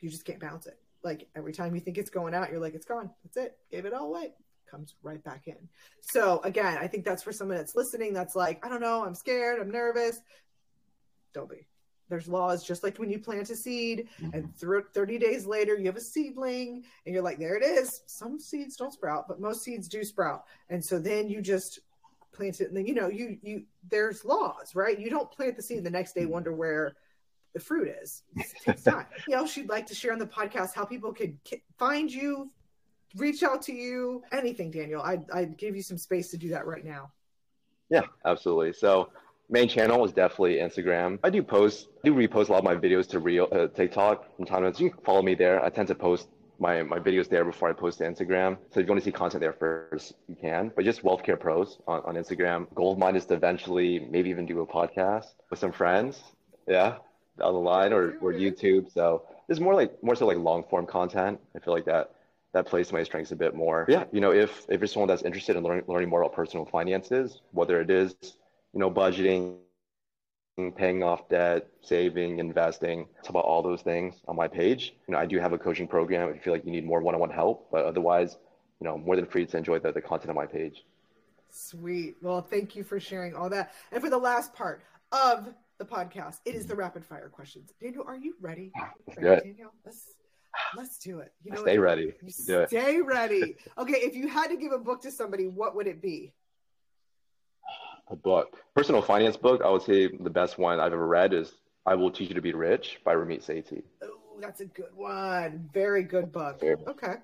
[0.00, 0.78] You just can't bounce it.
[1.02, 3.10] Like every time you think it's going out you're like it's gone.
[3.24, 3.56] That's it.
[3.70, 4.34] Gave it all away.
[4.70, 5.56] Comes right back in.
[6.00, 9.04] So again i think that's for someone that's listening that's like i don't know.
[9.04, 9.60] I'm scared.
[9.60, 10.20] I'm nervous.
[11.32, 11.66] Don't be
[12.12, 14.36] there's laws just like when you plant a seed mm-hmm.
[14.36, 18.02] and through 30 days later you have a seedling and you're like there it is.
[18.04, 20.44] Some seeds don't sprout but most seeds do sprout.
[20.68, 21.78] And so then you just
[22.30, 25.00] plant it and then you know you you there's laws right?
[25.00, 26.96] You don't plant the seed the next day wonder where
[27.54, 28.24] the fruit is.
[28.36, 29.06] It takes time.
[29.26, 31.38] You know she'd like to share on the podcast how people could
[31.78, 32.50] find you
[33.16, 35.00] reach out to you anything daniel?
[35.00, 37.10] I i give you some space to do that right now.
[37.88, 38.74] Yeah absolutely.
[38.74, 39.08] So
[39.52, 41.18] main channel is definitely Instagram.
[41.22, 44.36] I do post, I do repost a lot of my videos to real uh, TikTok
[44.36, 44.74] from time to time.
[44.74, 45.62] So you can follow me there.
[45.62, 48.56] I tend to post my, my videos there before I post to Instagram.
[48.70, 50.72] So if you want to see content there first, you can.
[50.74, 52.72] But just Wealth Care Pros on, on Instagram.
[52.74, 56.20] Goal of mine is to eventually maybe even do a podcast with some friends.
[56.66, 56.96] Yeah,
[57.38, 58.92] down the line or, or YouTube.
[58.92, 61.40] So there's more like more so like long form content.
[61.54, 62.12] I feel like that
[62.54, 63.84] that plays to my strengths a bit more.
[63.88, 66.64] Yeah, you know, if if you're someone that's interested in learning learning more about personal
[66.64, 68.14] finances, whether it is
[68.72, 69.56] you know, budgeting,
[70.76, 73.06] paying off debt, saving, investing.
[73.22, 74.94] Talk about all those things on my page.
[75.06, 77.00] You know, I do have a coaching program if you feel like you need more
[77.00, 78.38] one-on-one help, but otherwise,
[78.80, 80.84] you know, more than free to enjoy the, the content on my page.
[81.50, 82.16] Sweet.
[82.22, 83.72] Well, thank you for sharing all that.
[83.92, 87.72] And for the last part of the podcast, it is the rapid fire questions.
[87.80, 88.72] Daniel, are you ready?
[89.18, 90.14] ready Daniel, let's
[90.76, 91.32] let's do it.
[91.44, 92.14] You know, stay ready.
[92.24, 93.04] Do stay it.
[93.04, 93.56] ready.
[93.78, 96.32] Okay, if you had to give a book to somebody, what would it be?
[98.08, 99.62] A book, personal finance book.
[99.64, 101.54] I would say the best one I've ever read is
[101.86, 103.82] I Will Teach You to Be Rich by Ramit Sethi.
[104.02, 105.68] Oh, that's a good one.
[105.72, 106.62] Very good book.
[106.62, 107.14] Okay.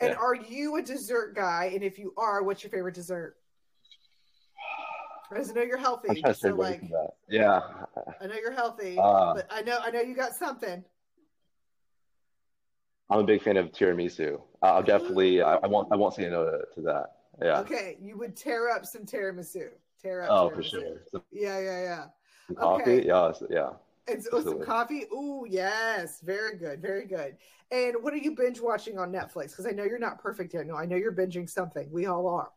[0.00, 0.14] And yeah.
[0.14, 1.70] are you a dessert guy?
[1.74, 3.36] And if you are, what's your favorite dessert?
[5.28, 6.08] Because I know you're healthy.
[6.10, 7.10] I'm trying to so like, that.
[7.28, 7.60] Yeah.
[8.20, 10.82] I know you're healthy, uh, but I know I know you got something.
[13.10, 14.40] I'm a big fan of tiramisu.
[14.62, 15.40] I'll definitely.
[15.40, 15.88] I, I won't.
[15.92, 17.12] I won't say no to, to, that.
[17.40, 17.60] Yeah.
[17.60, 19.68] Okay, you would tear up some tiramisu.
[20.02, 20.28] Tear up.
[20.30, 21.02] Oh, for sure.
[21.10, 22.04] Some, yeah, yeah, yeah.
[22.46, 23.04] Some coffee.
[23.06, 23.70] Yeah, yeah.
[24.08, 25.04] And so, oh, some coffee.
[25.12, 27.36] Ooh, yes, very good, very good.
[27.70, 29.50] And what are you binge watching on Netflix?
[29.50, 30.66] Because I know you're not perfect yet.
[30.66, 31.88] No, I know you're binging something.
[31.92, 32.50] We all are.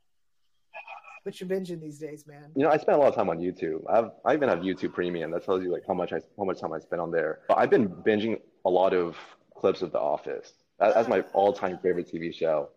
[1.23, 2.51] But you're binging these days, man.
[2.55, 3.81] You know, I spend a lot of time on YouTube.
[3.89, 5.31] I've I even have YouTube Premium.
[5.31, 7.39] That tells you like how much I how much time I spend on there.
[7.47, 9.15] But I've been binging a lot of
[9.55, 10.53] clips of The Office.
[10.79, 12.69] That's my all-time favorite TV show.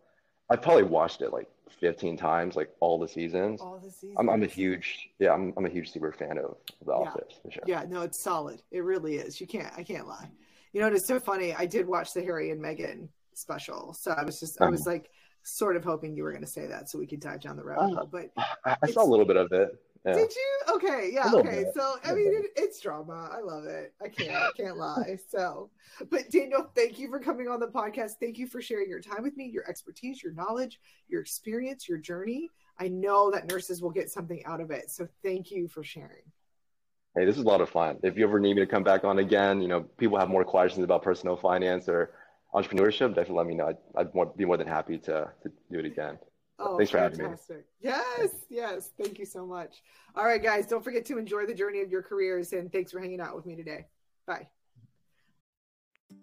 [0.49, 1.49] I've probably watched it like
[1.81, 3.61] 15 times, like all the seasons.
[3.61, 4.17] All the seasons.
[4.19, 6.93] I'm, I'm a huge, yeah, I'm, I'm a huge super fan of The yeah.
[6.93, 7.35] Office.
[7.43, 7.63] For sure.
[7.67, 8.63] Yeah, no, it's solid.
[8.71, 9.41] It really is.
[9.41, 10.31] You can't, I can't lie.
[10.73, 11.55] You know, it's so funny.
[11.55, 14.91] I did watch the Harry and Meghan special, so I was just, I was uh-huh.
[14.91, 15.11] like,
[15.47, 17.63] sort of hoping you were going to say that, so we could dive down the
[17.63, 18.09] rabbit uh, hole.
[18.11, 18.31] But
[18.65, 19.71] I, I saw a little bit of it.
[20.07, 20.15] Yeah.
[20.15, 20.75] Did you?
[20.77, 21.65] Okay, yeah, okay.
[21.65, 21.75] Bit.
[21.75, 23.29] So I mean, it, it's drama.
[23.33, 23.93] I love it.
[24.01, 25.19] I can't, I can't lie.
[25.29, 25.71] So,
[26.11, 28.13] but Daniel, thank you for coming on the podcast.
[28.21, 31.99] Thank you for sharing your time with me, your expertise, your knowledge, your experience, your
[31.99, 32.49] journey.
[32.79, 34.93] I know that nurses will get something out of it.
[34.93, 36.23] So, thank you for sharing.
[37.17, 37.97] Hey, this is a lot of fun.
[38.05, 40.45] If you ever need me to come back on again, you know, people have more
[40.45, 42.13] questions about personal finance or
[42.55, 43.69] entrepreneurship, definitely let me know.
[43.69, 46.19] I'd, I'd more, be more than happy to, to do it again.
[46.59, 47.21] Oh, Thanks for fantastic.
[47.21, 47.63] having me.
[47.81, 48.91] Yes, yes.
[48.99, 49.83] Thank you so much.
[50.15, 52.53] All right, guys, don't forget to enjoy the journey of your careers.
[52.53, 53.87] And thanks for hanging out with me today.
[54.27, 54.49] Bye.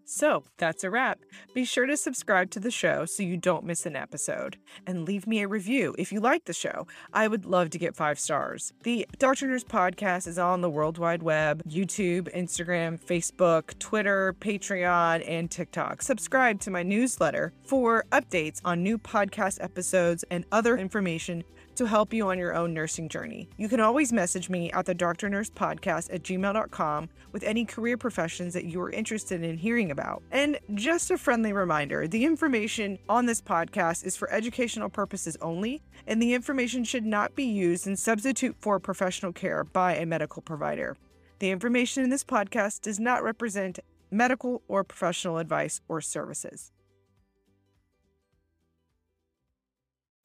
[0.06, 1.20] So that's a wrap.
[1.54, 4.58] Be sure to subscribe to the show so you don't miss an episode.
[4.86, 6.88] And leave me a review if you like the show.
[7.14, 8.74] I would love to get five stars.
[8.84, 9.48] The Dr.
[9.48, 16.02] Nurse podcast is on the World Wide Web YouTube, Instagram, Facebook, Twitter, Patreon, and TikTok.
[16.02, 21.44] Subscribe to my newsletter for updates on new podcast episodes and other information
[21.76, 23.50] to help you on your own nursing journey.
[23.58, 27.98] You can always message me at the Doctor Nurse Podcast at gmail.com with any career
[27.98, 30.24] professions that you are interested in hearing about.
[30.32, 35.82] And just a friendly reminder the information on this podcast is for educational purposes only,
[36.08, 40.42] and the information should not be used in substitute for professional care by a medical
[40.42, 40.98] provider.
[41.40, 43.80] The information in this podcast does not represent
[44.12, 46.72] medical or professional advice or services.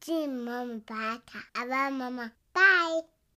[0.00, 1.18] Jim, Mama, bye.
[1.54, 2.32] Abba, Mama.
[2.54, 3.17] Bye.